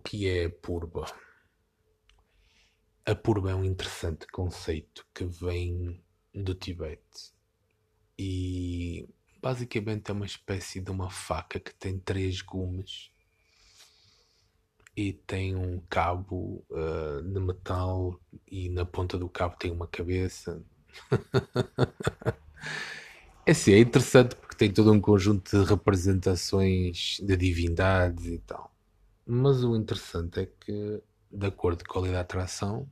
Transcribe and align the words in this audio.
que 0.00 0.28
é 0.28 0.46
a 0.46 0.50
purba? 0.50 1.06
A 3.06 3.14
purba 3.14 3.50
é 3.50 3.54
um 3.54 3.64
interessante 3.64 4.26
conceito 4.26 5.06
que 5.14 5.24
vem 5.24 6.02
do 6.34 6.54
Tibete 6.54 7.32
e 8.18 9.08
basicamente 9.40 10.10
é 10.10 10.14
uma 10.14 10.26
espécie 10.26 10.80
de 10.80 10.90
uma 10.90 11.10
faca 11.10 11.58
que 11.58 11.74
tem 11.74 11.98
três 11.98 12.42
gumes 12.42 13.10
e 14.96 15.12
tem 15.12 15.56
um 15.56 15.80
cabo 15.88 16.64
uh, 16.70 17.22
de 17.22 17.40
metal 17.40 18.20
e 18.46 18.68
na 18.68 18.84
ponta 18.84 19.16
do 19.16 19.28
cabo 19.28 19.56
tem 19.56 19.70
uma 19.70 19.86
cabeça. 19.86 20.62
é 23.46 23.52
assim, 23.52 23.72
é 23.72 23.78
interessante 23.78 24.34
porque 24.36 24.56
tem 24.56 24.70
todo 24.70 24.92
um 24.92 25.00
conjunto 25.00 25.58
de 25.58 25.64
representações 25.64 27.18
de 27.22 27.36
divindades 27.36 28.26
e 28.26 28.38
tal. 28.40 28.69
Mas 29.32 29.62
o 29.62 29.76
interessante 29.76 30.40
é 30.40 30.46
que, 30.46 31.00
de 31.30 31.46
acordo 31.46 31.84
com 31.84 32.00
a 32.00 32.02
lei 32.02 32.10
da 32.10 32.18
atração, 32.18 32.90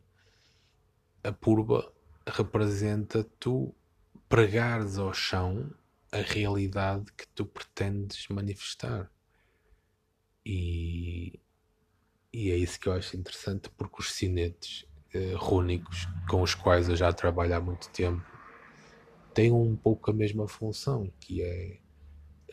a 1.25 1.33
purba 1.33 1.93
representa 2.25 3.25
tu 3.41 3.75
pregares 4.29 4.99
ao 4.99 5.13
chão 5.13 5.69
a 6.13 6.19
realidade 6.19 7.13
que 7.15 7.27
tu 7.35 7.45
pretendes 7.45 8.29
manifestar. 8.29 9.11
E, 10.47 11.41
e 12.33 12.53
é 12.53 12.57
isso 12.57 12.79
que 12.79 12.89
eu 12.89 12.93
acho 12.93 13.17
interessante, 13.17 13.69
porque 13.71 14.01
os 14.01 14.13
sinetes 14.13 14.87
eh, 15.13 15.35
rúnicos, 15.35 16.07
com 16.31 16.41
os 16.41 16.55
quais 16.55 16.89
eu 16.89 16.95
já 16.95 17.13
trabalho 17.13 17.57
há 17.57 17.61
muito 17.61 17.91
tempo, 17.91 18.25
têm 19.35 19.51
um 19.51 19.75
pouco 19.75 20.13
a 20.13 20.15
mesma 20.15 20.47
função, 20.47 21.13
que 21.19 21.43
é 21.43 21.81